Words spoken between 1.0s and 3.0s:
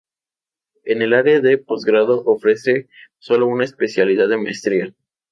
el área de posgrado, ofrece